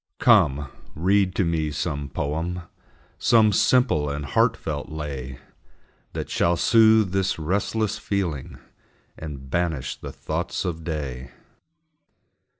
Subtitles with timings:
[0.17, 2.61] Come, read to me some poem,
[3.19, 5.37] Some simple and heartfelt lay,
[6.13, 8.57] That shall soothe this restless feeling,
[9.15, 11.29] And banish the thoughts of day.